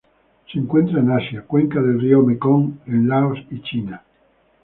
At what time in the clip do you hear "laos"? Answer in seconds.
3.07-3.37